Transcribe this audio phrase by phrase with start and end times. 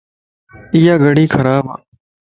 [0.75, 1.65] ايا گڙي خرابَ